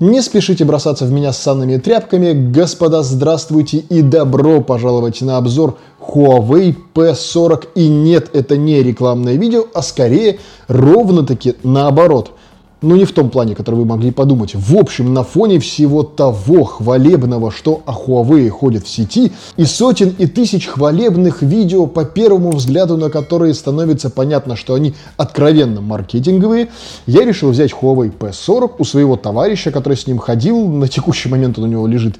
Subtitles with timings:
[0.00, 2.32] Не спешите бросаться в меня с санными тряпками.
[2.32, 7.70] Господа, здравствуйте и добро пожаловать на обзор Huawei P40.
[7.74, 10.38] И нет, это не рекламное видео, а скорее
[10.68, 12.30] ровно-таки наоборот–
[12.80, 14.54] ну, не в том плане, который вы могли подумать.
[14.54, 20.14] В общем, на фоне всего того хвалебного, что о Huawei ходит в сети, и сотен
[20.16, 26.68] и тысяч хвалебных видео, по первому взгляду на которые становится понятно, что они откровенно маркетинговые,
[27.06, 30.68] я решил взять Huawei P40 у своего товарища, который с ним ходил.
[30.68, 32.16] На текущий момент он у него лежит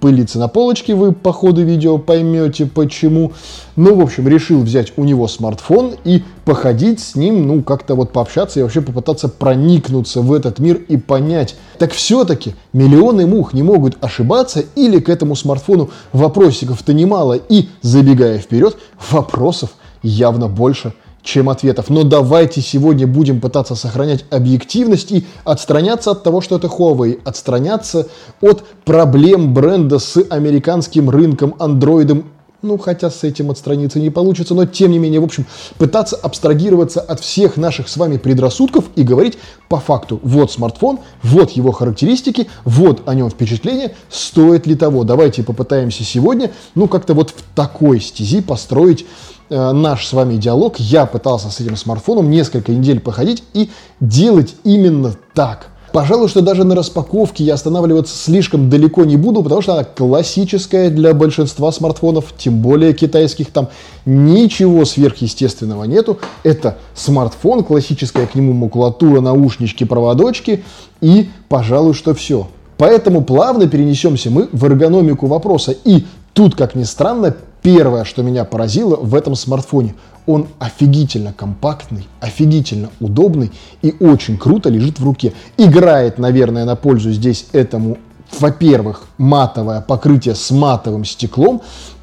[0.00, 3.32] пылиться на полочке, вы по ходу видео поймете почему.
[3.76, 8.12] Ну, в общем, решил взять у него смартфон и походить с ним, ну, как-то вот
[8.12, 11.56] пообщаться и вообще попытаться проникнуться в этот мир и понять.
[11.78, 18.38] Так все-таки миллионы мух не могут ошибаться или к этому смартфону вопросиков-то немало и, забегая
[18.38, 18.76] вперед,
[19.10, 19.70] вопросов
[20.02, 21.90] явно больше, чем ответов.
[21.90, 28.08] Но давайте сегодня будем пытаться сохранять объективность и отстраняться от того, что это Huawei, отстраняться
[28.40, 32.24] от проблем бренда с американским рынком, андроидом
[32.62, 35.46] ну, хотя с этим отстраниться не получится, но тем не менее, в общем,
[35.78, 41.50] пытаться абстрагироваться от всех наших с вами предрассудков и говорить по факту, вот смартфон, вот
[41.52, 45.04] его характеристики, вот о нем впечатление, стоит ли того.
[45.04, 49.06] Давайте попытаемся сегодня, ну, как-то вот в такой стези построить
[49.48, 50.78] э, наш с вами диалог.
[50.78, 56.62] Я пытался с этим смартфоном несколько недель походить и делать именно так– Пожалуй, что даже
[56.64, 62.32] на распаковке я останавливаться слишком далеко не буду, потому что она классическая для большинства смартфонов,
[62.36, 63.68] тем более китайских, там
[64.06, 66.18] ничего сверхъестественного нету.
[66.44, 70.62] Это смартфон, классическая к нему макулатура, наушнички, проводочки
[71.00, 72.46] и, пожалуй, что все.
[72.76, 75.74] Поэтому плавно перенесемся мы в эргономику вопроса.
[75.84, 79.94] И тут, как ни странно, первое, что меня поразило в этом смартфоне–
[80.26, 83.50] он офигительно компактный, офигительно удобный
[83.82, 85.32] и очень круто лежит в руке.
[85.56, 87.98] Играет, наверное, на пользу здесь этому,
[88.38, 91.62] во-первых, матовое покрытие с матовым стеклом,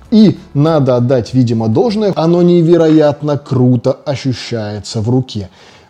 [0.09, 5.49] и надо отдать, видимо, должное, оно невероятно круто ощущается в руке.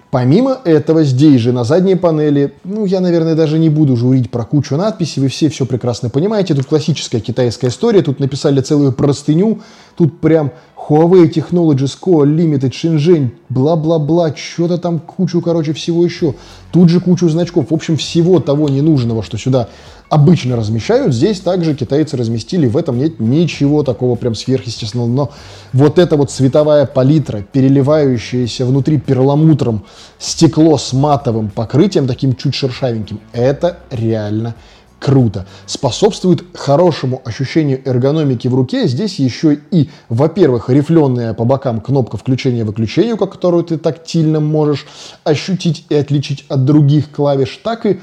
[0.10, 4.46] Помимо этого, здесь же на задней панели, ну, я, наверное, даже не буду журить про
[4.46, 9.60] кучу надписей, вы все все прекрасно понимаете, тут классическая китайская история, тут написали целую простыню,
[9.98, 10.52] тут прям
[10.90, 12.24] Huawei Technologies Co.
[12.24, 16.34] Limited Shenzhen, бла-бла-бла, что-то там кучу, короче, всего еще.
[16.72, 17.72] Тут же кучу значков.
[17.72, 19.68] В общем, всего того ненужного, что сюда
[20.10, 22.68] обычно размещают, здесь также китайцы разместили.
[22.68, 25.08] В этом нет ничего такого прям сверхъестественного.
[25.08, 25.32] Но
[25.74, 29.84] вот эта вот цветовая палитра, переливающаяся внутри перламутром
[30.20, 34.56] стекло с матовым покрытием, таким чуть шершавеньким, это реально
[35.00, 35.46] круто.
[35.66, 38.88] Способствует хорошему ощущению эргономики в руке.
[38.88, 44.88] Здесь еще и, во-первых, рифленая по бокам кнопка включения-выключения, которую ты тактильно можешь
[45.24, 48.00] ощутить и отличить от других клавиш, так и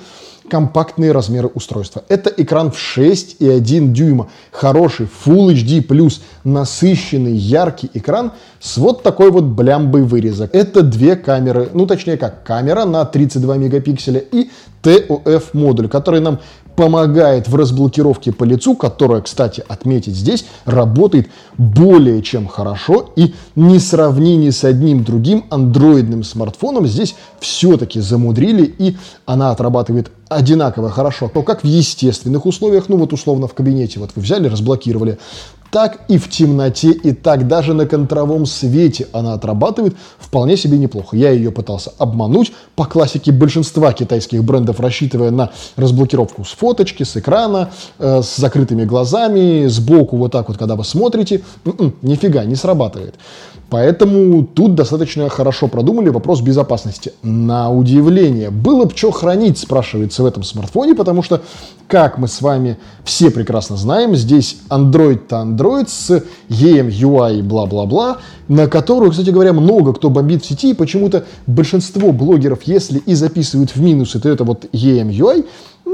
[0.49, 2.05] компактные размеры устройства.
[2.09, 4.29] Это экран в 6,1 дюйма.
[4.51, 6.13] Хороший Full HD+,
[6.45, 10.55] насыщенный, яркий экран с вот такой вот блямбой вырезок.
[10.55, 14.51] Это две камеры, ну точнее как, камера на 32 мегапикселя и
[14.83, 16.41] TOF модуль, который нам
[16.77, 23.79] помогает в разблокировке по лицу, которая, кстати, отметить здесь, работает более чем хорошо и не
[23.79, 26.87] сравнении с одним другим андроидным смартфоном.
[26.87, 28.97] Здесь все-таки замудрили и
[29.27, 34.11] она отрабатывает одинаково хорошо, то как в естественных условиях, ну вот условно в кабинете, вот
[34.15, 35.19] вы взяли, разблокировали,
[35.75, 41.17] так и в темноте, и так даже на контровом свете она отрабатывает вполне себе неплохо.
[41.17, 47.17] Я ее пытался обмануть по классике большинства китайских брендов, рассчитывая на разблокировку с фоточки, с
[47.17, 51.43] экрана, э, с закрытыми глазами, сбоку вот так вот, когда вы смотрите.
[51.65, 53.17] М-м, нифига, не срабатывает.
[53.75, 57.13] Поэтому тут достаточно хорошо продумали вопрос безопасности.
[57.25, 58.51] На удивление.
[58.51, 61.43] Было бы что хранить, спрашивается в этом смартфоне, потому что,
[61.89, 69.11] как мы с вами все прекрасно знаем, здесь Android-то Android с EMUI бла-бла-бла, на которую,
[69.11, 73.81] кстати говоря, много кто бомбит в сети, и почему-то большинство блогеров, если и записывают в
[73.81, 75.47] минусы, то это вот EMUI,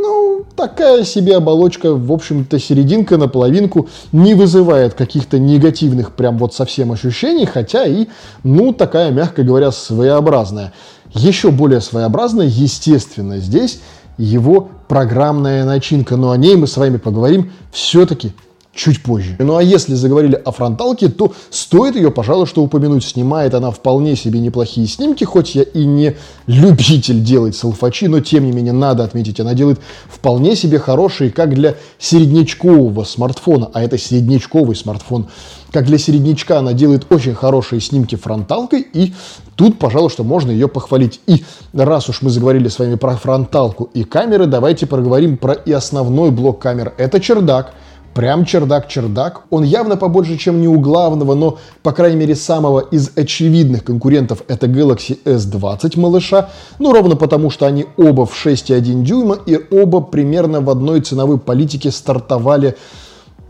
[0.03, 6.55] ну, такая себе оболочка, в общем-то, серединка на половинку не вызывает каких-то негативных прям вот
[6.55, 8.07] совсем ощущений, хотя и,
[8.43, 10.73] ну, такая, мягко говоря, своеобразная.
[11.13, 13.81] Еще более своеобразная, естественно, здесь
[14.17, 18.33] его программная начинка, но о ней мы с вами поговорим все-таки
[18.81, 19.37] чуть позже.
[19.39, 23.05] Ну а если заговорили о фронталке, то стоит ее, пожалуй, что упомянуть.
[23.05, 26.17] Снимает она вполне себе неплохие снимки, хоть я и не
[26.47, 31.55] любитель делать селфачи, но тем не менее надо отметить, она делает вполне себе хорошие, как
[31.55, 35.29] для середнячкового смартфона, а это середнячковый смартфон,
[35.73, 39.13] как для середнячка она делает очень хорошие снимки фронталкой, и
[39.57, 41.21] тут, пожалуй, что можно ее похвалить.
[41.27, 41.45] И
[41.75, 46.31] раз уж мы заговорили с вами про фронталку и камеры, давайте проговорим про и основной
[46.31, 46.95] блок камер.
[46.97, 47.75] Это чердак.
[48.15, 49.43] Прям чердак-чердак.
[49.51, 54.43] Он явно побольше, чем не у главного, но, по крайней мере, самого из очевидных конкурентов
[54.49, 56.49] это Galaxy S20 малыша.
[56.79, 61.39] Ну, ровно потому, что они оба в 6,1 дюйма и оба примерно в одной ценовой
[61.39, 62.77] политике стартовали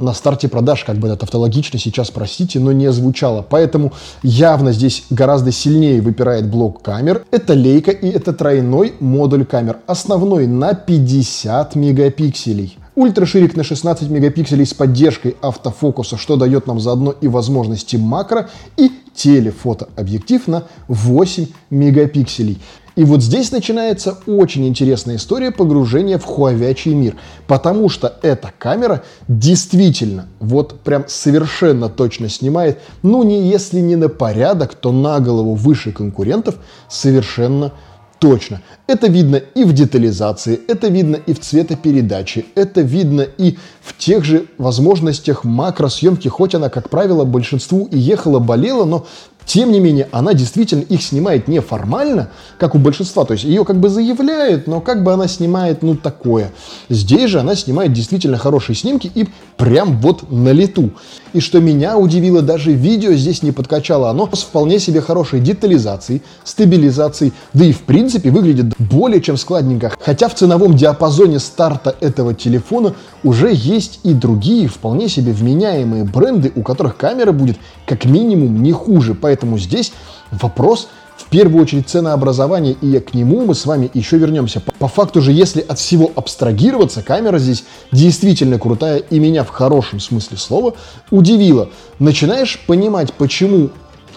[0.01, 3.45] на старте продаж, как бы это тавтологично сейчас, простите, но не звучало.
[3.49, 3.93] Поэтому
[4.23, 7.25] явно здесь гораздо сильнее выпирает блок камер.
[7.31, 9.79] Это лейка и это тройной модуль камер.
[9.87, 12.80] Основной на 50 мегапикселей.
[12.97, 18.91] Ультраширик на 16 мегапикселей с поддержкой автофокуса, что дает нам заодно и возможности макро, и
[19.15, 22.59] телефотообъектив на 8 мегапикселей.
[22.97, 27.15] И вот здесь начинается очень интересная история погружения в хуавячий мир,
[27.47, 34.09] потому что эта камера действительно вот прям совершенно точно снимает, ну не если не на
[34.09, 36.57] порядок, то на голову выше конкурентов
[36.89, 37.90] совершенно точно
[38.21, 38.61] Точно.
[38.87, 44.25] Это видно и в детализации, это видно и в цветопередаче, это видно и в тех
[44.25, 49.07] же возможностях макросъемки, хоть она, как правило, большинству и ехала-болела, но
[49.53, 53.25] тем не менее, она действительно их снимает неформально, как у большинства.
[53.25, 56.53] То есть ее как бы заявляют, но как бы она снимает, ну, такое.
[56.89, 60.91] Здесь же она снимает действительно хорошие снимки и прям вот на лету.
[61.33, 64.11] И что меня удивило, даже видео здесь не подкачало.
[64.11, 69.93] Оно с вполне себе хорошей детализацией, стабилизацией, да и в принципе выглядит более чем складненько.
[69.99, 72.95] Хотя в ценовом диапазоне старта этого телефона
[73.25, 78.71] уже есть и другие вполне себе вменяемые бренды, у которых камера будет как минимум не
[78.73, 79.15] хуже.
[79.15, 79.93] Поэтому здесь
[80.31, 84.63] вопрос в первую очередь ценообразование, и к нему мы с вами еще вернемся.
[84.79, 90.01] По факту же, если от всего абстрагироваться, камера здесь действительно крутая, и меня в хорошем
[90.01, 90.75] смысле слова
[91.11, 91.69] удивила.
[91.99, 93.71] Начинаешь понимать, почему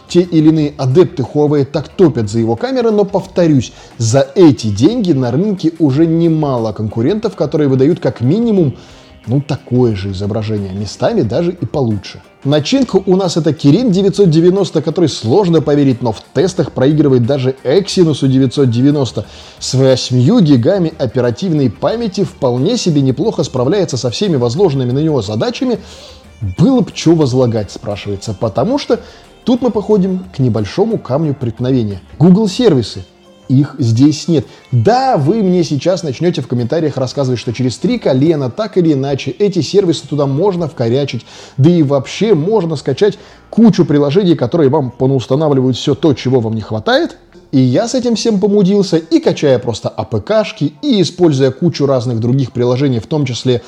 [0.07, 5.11] те или иные адепты Huawei так топят за его камеры, но повторюсь, за эти деньги
[5.11, 8.75] на рынке уже немало конкурентов, которые выдают как минимум
[9.27, 12.21] ну такое же изображение, местами даже и получше.
[12.43, 18.27] Начинка у нас это Kirin 990, который сложно поверить, но в тестах проигрывает даже Exynos
[18.27, 19.25] 990.
[19.59, 25.79] С 8 гигами оперативной памяти вполне себе неплохо справляется со всеми возложенными на него задачами.
[26.57, 28.99] Было бы что возлагать, спрашивается, потому что
[29.45, 32.01] тут мы походим к небольшому камню преткновения.
[32.19, 33.05] Google сервисы
[33.49, 34.45] их здесь нет.
[34.71, 39.31] Да, вы мне сейчас начнете в комментариях рассказывать, что через три колена, так или иначе,
[39.31, 41.25] эти сервисы туда можно вкорячить,
[41.57, 43.17] да и вообще можно скачать
[43.49, 47.17] кучу приложений, которые вам понаустанавливают все то, чего вам не хватает,
[47.51, 52.51] и я с этим всем помудился, и качая просто АПКшки, и используя кучу разных других
[52.51, 53.61] приложений, в том числе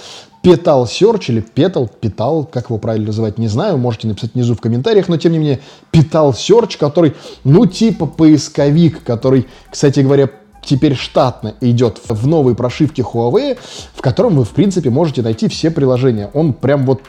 [0.46, 4.62] Petal Search или Petal, Petal, как его правильно называть, не знаю, можете написать внизу в
[4.62, 5.60] комментариях, но тем не менее
[5.92, 10.30] Petal Search, который, ну, типа поисковик, который, кстати говоря,
[10.64, 13.58] теперь штатно идет в новой прошивке Huawei,
[13.96, 16.30] в котором вы, в принципе, можете найти все приложения.
[16.36, 17.02] Он прям вот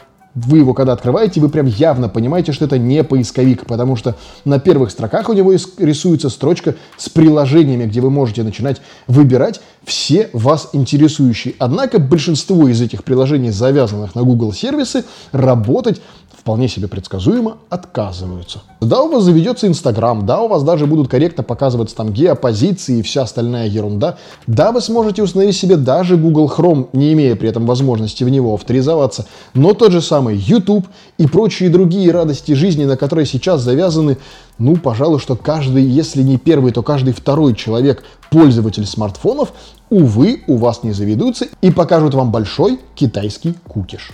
[0.45, 4.59] вы его когда открываете, вы прям явно понимаете, что это не поисковик, потому что на
[4.59, 10.69] первых строках у него рисуется строчка с приложениями, где вы можете начинать выбирать все вас
[10.73, 11.55] интересующие.
[11.57, 16.01] Однако большинство из этих приложений, завязанных на Google сервисы, работать
[16.47, 18.61] вполне себе предсказуемо отказываются.
[18.79, 23.01] Да, у вас заведется Инстаграм, да, у вас даже будут корректно показываться там геопозиции и
[23.01, 24.15] вся остальная ерунда.
[24.47, 28.53] Да, вы сможете установить себе даже Google Chrome, не имея при этом возможности в него
[28.53, 29.25] авторизоваться.
[29.55, 34.17] Но тот же самый YouTube и прочие другие радости жизни, на которые сейчас завязаны,
[34.57, 39.51] ну, пожалуй, что каждый, если не первый, то каждый второй человек, пользователь смартфонов,
[39.89, 44.13] увы, у вас не заведутся и покажут вам большой китайский кукиш.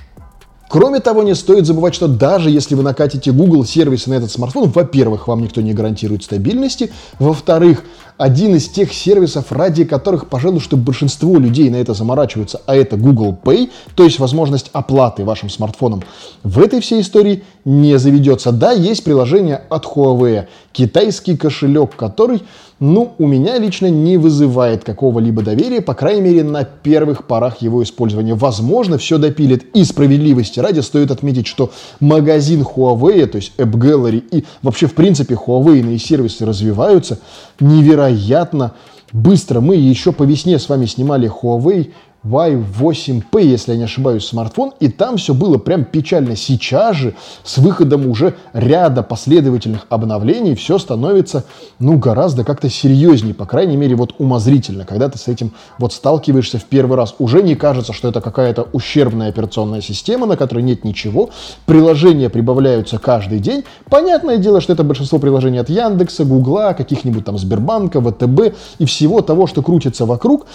[0.70, 4.70] Кроме того, не стоит забывать, что даже если вы накатите Google сервисы на этот смартфон,
[4.70, 7.84] во-первых, вам никто не гарантирует стабильности, во-вторых,
[8.18, 12.96] один из тех сервисов, ради которых, пожалуй, что большинство людей на это заморачиваются, а это
[12.96, 16.04] Google Pay, то есть возможность оплаты вашим смартфоном,
[16.44, 18.52] в этой всей истории не заведется.
[18.52, 22.44] Да, есть приложение от Huawei, китайский кошелек, который
[22.86, 27.82] ну, у меня лично не вызывает какого-либо доверия, по крайней мере, на первых порах его
[27.82, 28.34] использования.
[28.34, 29.74] Возможно, все допилит.
[29.74, 31.72] И справедливости ради стоит отметить, что
[32.02, 37.20] магазин Huawei, то есть App Gallery и вообще, в принципе, Huawei сервисы развиваются
[37.62, 38.74] невероятно
[39.14, 39.62] быстро.
[39.62, 41.92] Мы еще по весне с вами снимали Huawei
[42.24, 46.36] Y8P, если я не ошибаюсь, смартфон, и там все было прям печально.
[46.36, 51.44] Сейчас же, с выходом уже ряда последовательных обновлений, все становится,
[51.80, 56.60] ну, гораздо как-то серьезнее, по крайней мере, вот умозрительно, когда ты с этим вот сталкиваешься
[56.60, 57.16] в первый раз.
[57.20, 61.30] Уже не кажется, что это какая-то ущербная операционная система, на которой нет ничего.
[61.66, 63.66] Приложения прибавляются каждый день.
[63.90, 69.22] Понятное дело, что это большинство приложений от Яндекса, Гугла, каких-нибудь там Сбербанка, ВТБ и всего
[69.22, 70.46] того, что крутится вокруг.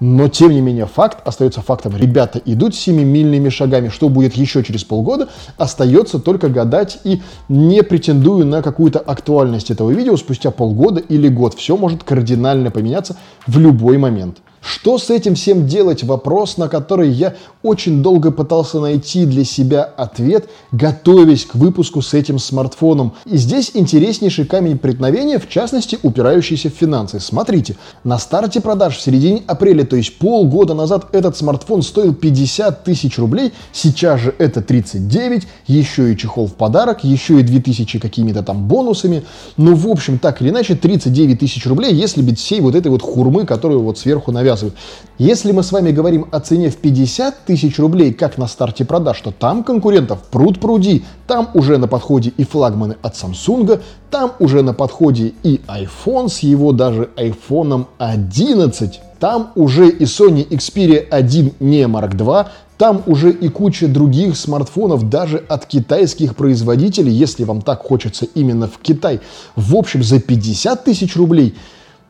[0.00, 1.96] Но, тем не менее, факт остается фактом.
[1.96, 3.88] Ребята идут семимильными шагами.
[3.88, 9.90] Что будет еще через полгода, остается только гадать и не претендую на какую-то актуальность этого
[9.90, 11.54] видео спустя полгода или год.
[11.54, 14.38] Все может кардинально поменяться в любой момент.
[14.62, 16.04] Что с этим всем делать?
[16.04, 22.14] Вопрос, на который я очень долго пытался найти для себя ответ, готовясь к выпуску с
[22.14, 23.12] этим смартфоном.
[23.26, 27.18] И здесь интереснейший камень преткновения, в частности, упирающийся в финансы.
[27.18, 32.84] Смотрите, на старте продаж в середине апреля, то есть полгода назад, этот смартфон стоил 50
[32.84, 38.44] тысяч рублей, сейчас же это 39, еще и чехол в подарок, еще и 2000 какими-то
[38.44, 39.24] там бонусами.
[39.56, 43.02] Ну, в общем, так или иначе, 39 тысяч рублей, если без всей вот этой вот
[43.02, 44.76] хурмы, которую вот сверху навязывают навязывают.
[45.18, 49.20] Если мы с вами говорим о цене в 50 тысяч рублей, как на старте продаж,
[49.20, 51.04] то там конкурентов пруд пруди.
[51.26, 53.80] Там уже на подходе и флагманы от Samsung,
[54.10, 59.00] там уже на подходе и iPhone с его даже iPhone 11.
[59.20, 65.08] Там уже и Sony Xperia 1 не Mark II, там уже и куча других смартфонов,
[65.08, 69.20] даже от китайских производителей, если вам так хочется именно в Китай.
[69.54, 71.54] В общем, за 50 тысяч рублей–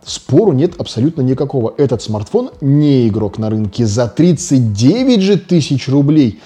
[0.05, 1.75] Спору нет абсолютно никакого.
[1.77, 3.87] Этот смартфон не игрок на рынке.
[3.87, 6.41] За 39 же тысяч рублей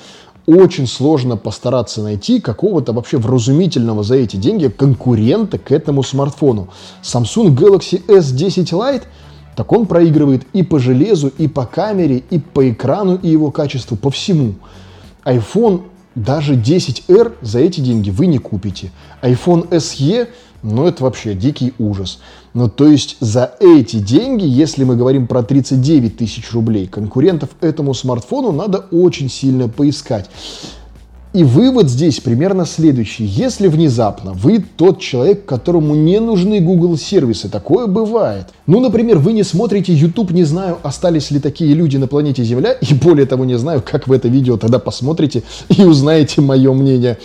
[0.46, 6.68] очень сложно постараться найти какого-то вообще вразумительного за эти деньги конкурента к этому смартфону.
[7.02, 9.04] Samsung Galaxy S10 Lite,
[9.56, 13.96] так он проигрывает и по железу, и по камере, и по экрану, и его качеству,
[13.96, 14.54] по всему.
[15.24, 15.82] iPhone
[16.14, 18.92] даже 10R за эти деньги вы не купите.
[19.22, 20.28] iPhone SE
[20.62, 22.18] ну, это вообще дикий ужас.
[22.56, 27.92] Ну, то есть за эти деньги, если мы говорим про 39 тысяч рублей, конкурентов этому
[27.92, 30.30] смартфону надо очень сильно поискать.
[31.34, 33.24] И вывод здесь примерно следующий.
[33.24, 38.46] Если внезапно вы тот человек, которому не нужны Google сервисы, такое бывает.
[38.66, 42.72] Ну, например, вы не смотрите YouTube, не знаю, остались ли такие люди на планете Земля,
[42.72, 47.18] и более того, не знаю, как вы это видео тогда посмотрите и узнаете мое мнение.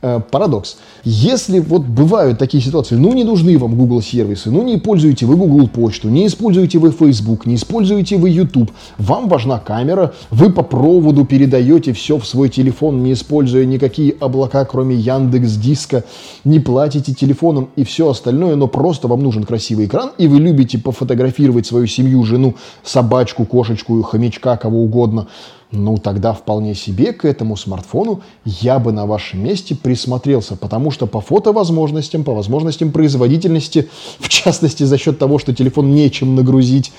[0.00, 0.76] Э, парадокс.
[1.02, 5.34] Если вот бывают такие ситуации, ну не нужны вам Google сервисы, ну не пользуете вы
[5.34, 10.62] Google почту, не используете вы Facebook, не используете вы YouTube, вам важна камера, вы по
[10.62, 16.04] проводу передаете все в свой телефон, не используя никакие облака, кроме Яндекс Диска,
[16.44, 20.78] не платите телефоном и все остальное, но просто вам нужен красивый экран, и вы любите
[20.78, 25.26] пофотографировать свою семью, жену, собачку, кошечку, хомячка, кого угодно–
[25.70, 31.06] ну тогда вполне себе к этому смартфону я бы на вашем месте присмотрелся, потому что
[31.06, 36.92] по фотовозможностям, по возможностям производительности, в частности за счет того, что телефон нечем нагрузить,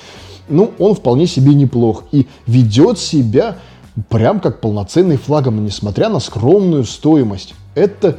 [0.47, 3.57] ну, он вполне себе неплох и ведет себя
[4.09, 7.53] прям как полноценный флагом, несмотря на скромную стоимость.
[7.75, 8.17] Это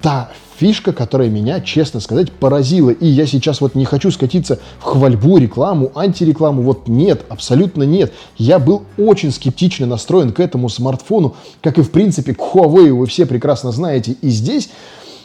[0.00, 2.90] та фишка, которая меня, честно сказать, поразила.
[2.90, 6.62] И я сейчас вот не хочу скатиться в хвальбу, рекламу, антирекламу.
[6.62, 8.12] Вот нет, абсолютно нет.
[8.36, 13.06] Я был очень скептично настроен к этому смартфону, как и, в принципе, к Huawei, вы
[13.06, 14.16] все прекрасно знаете.
[14.22, 14.70] И здесь,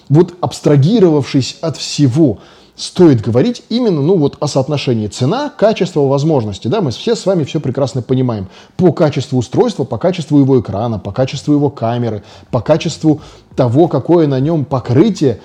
[0.10, 2.40] вот абстрагировавшись от всего,
[2.82, 6.68] стоит говорить именно ну, вот, о соотношении цена, качество, возможности.
[6.68, 6.82] Да?
[6.82, 8.48] Мы все с вами все прекрасно понимаем.
[8.76, 13.22] По качеству устройства, по качеству его экрана, по качеству его камеры, по качеству
[13.56, 15.42] того, какое на нем покрытие,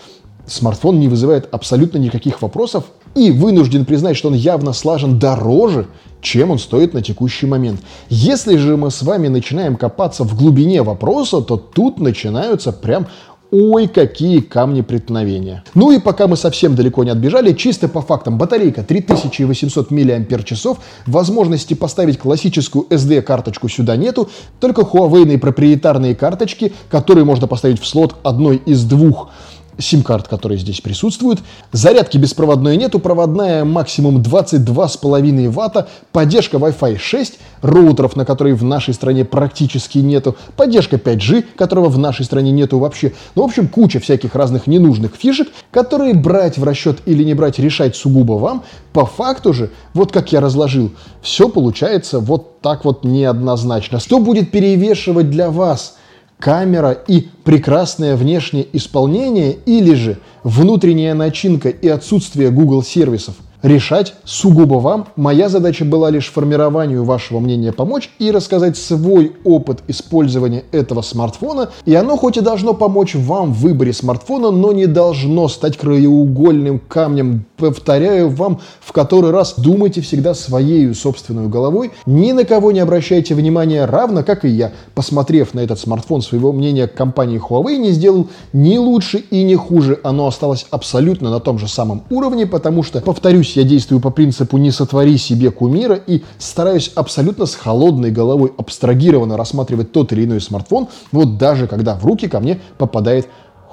[0.47, 5.89] смартфон не вызывает абсолютно никаких вопросов и вынужден признать, что он явно слажен дороже,
[6.23, 7.81] чем он стоит на текущий момент.
[8.09, 13.09] Если же мы с вами начинаем копаться в глубине вопроса, то тут начинаются прям
[13.53, 15.63] Ой, какие камни преткновения.
[15.75, 18.39] Ну и пока мы совсем далеко не отбежали, чисто по фактам.
[18.39, 27.47] Батарейка 3800 мАч, возможности поставить классическую SD-карточку сюда нету, только Huawei проприетарные карточки, которые можно
[27.47, 29.31] поставить в слот одной из двух
[29.79, 31.41] сим-карт, которые здесь присутствуют.
[31.73, 38.95] Зарядки беспроводной нету, проводная максимум 22,5 ватта, поддержка Wi-Fi 6, роутеров, на которые в нашей
[38.95, 43.13] стране практически нету, поддержка 5G, которого в нашей стране нету вообще.
[43.35, 47.59] Ну, в общем, куча всяких разных ненужных фишек, которые брать в расчет или не брать
[47.59, 48.65] решать сугубо вам.
[48.93, 50.93] По факту же, вот как я разложил,
[51.23, 54.01] все получается вот так вот неоднозначно.
[54.01, 55.97] Что будет перевешивать для вас–
[56.39, 64.75] камера и прекрасное внешнее исполнение или же внутренняя начинка и отсутствие Google сервисов– решать сугубо
[64.75, 65.09] вам.
[65.17, 71.71] Моя задача была лишь формированию вашего мнения помочь и рассказать свой опыт использования этого смартфона.
[71.85, 76.81] И оно хоть и должно помочь вам в выборе смартфона, но не должно стать краеугольным
[76.81, 77.45] камнем.
[77.57, 81.93] Повторяю вам в который раз, думайте всегда своей собственной головой.
[82.05, 86.53] Ни на кого не обращайте внимания, равно как и я, посмотрев на этот смартфон своего
[86.53, 89.99] мнения компании Huawei, не сделал ни лучше и не хуже.
[90.05, 94.59] Оно осталось абсолютно на том же самом уровне, потому что, повторюсь, я действую по принципу
[94.59, 100.43] «не сотвори себе кумира» и стараюсь абсолютно с холодной головой абстрагированно рассматривать тот или иной
[100.43, 103.29] смартфон, вот даже когда в руки ко мне попадает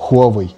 [0.10, 0.52] Huawei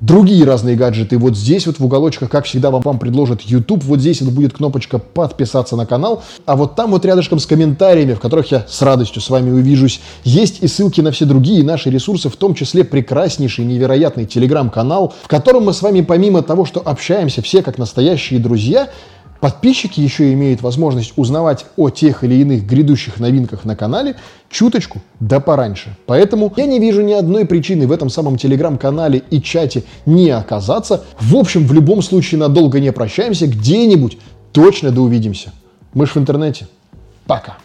[0.00, 1.18] другие разные гаджеты.
[1.18, 3.82] Вот здесь вот в уголочках, как всегда, вам, вам предложит YouTube.
[3.84, 6.22] Вот здесь вот будет кнопочка подписаться на канал.
[6.44, 10.00] А вот там вот рядышком с комментариями, в которых я с радостью с вами увижусь,
[10.24, 15.28] есть и ссылки на все другие наши ресурсы, в том числе прекраснейший, невероятный телеграм-канал, в
[15.28, 18.90] котором мы с вами помимо того, что общаемся все как настоящие друзья,
[19.46, 24.16] Подписчики еще имеют возможность узнавать о тех или иных грядущих новинках на канале
[24.50, 25.96] чуточку да пораньше.
[26.06, 31.04] Поэтому я не вижу ни одной причины в этом самом телеграм-канале и чате не оказаться.
[31.20, 34.18] В общем, в любом случае надолго не прощаемся, где-нибудь
[34.50, 35.52] точно да увидимся.
[35.94, 36.66] Мы ж в интернете.
[37.24, 37.58] Пока.